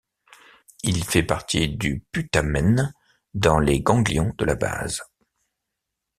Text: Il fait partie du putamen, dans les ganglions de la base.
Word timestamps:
Il 0.81 1.03
fait 1.03 1.21
partie 1.21 1.69
du 1.69 2.03
putamen, 2.11 2.91
dans 3.35 3.59
les 3.59 3.81
ganglions 3.81 4.33
de 4.35 4.45
la 4.45 4.55
base. 4.55 4.99